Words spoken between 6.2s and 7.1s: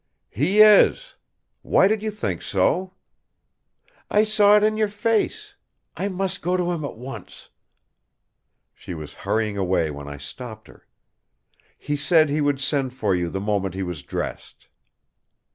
go to him at